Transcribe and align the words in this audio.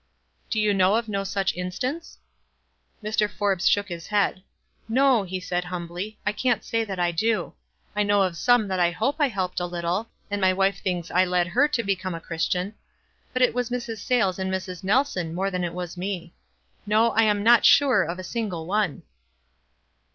"Do 0.49 0.59
you 0.59 0.73
know 0.73 0.95
of 0.95 1.07
no 1.07 1.23
such 1.23 1.53
instance?" 1.55 2.17
Mr. 3.03 3.29
Forbes 3.29 3.69
shook 3.69 3.87
his 3.87 4.07
head. 4.07 4.41
"No," 4.89 5.21
he 5.21 5.39
said, 5.39 5.61
384 5.65 5.93
WISE 5.93 6.01
ATvT) 6.01 6.01
OTHERWISE. 6.01 6.15
humbly, 6.17 6.19
"I 6.25 6.33
can'l 6.33 6.61
say 6.63 6.83
that 6.83 6.99
I 6.99 7.11
do. 7.11 7.53
I 7.95 8.01
know 8.01 8.23
of 8.23 8.35
some 8.35 8.67
that 8.69 8.79
I 8.79 8.89
hope 8.89 9.17
I 9.19 9.27
helped 9.27 9.59
a 9.59 9.67
little— 9.67 10.09
and 10.31 10.41
my 10.41 10.53
wife 10.53 10.79
thinks 10.79 11.11
I 11.11 11.23
led 11.23 11.49
her 11.49 11.67
to 11.67 11.83
become 11.83 12.15
a 12.15 12.19
Christian; 12.19 12.73
but 13.31 13.43
it 13.43 13.53
was 13.53 13.69
Mrs. 13.69 13.97
Saylcs 13.97 14.39
and 14.39 14.51
Mrs, 14.51 14.83
Nelson 14.83 15.35
more 15.35 15.51
than 15.51 15.63
it 15.63 15.75
was 15.75 15.95
me. 15.95 16.33
No, 16.87 17.11
I'm 17.11 17.43
not 17.43 17.63
sure 17.63 18.01
of 18.01 18.17
a 18.17 18.23
single 18.23 18.65
one." 18.65 19.03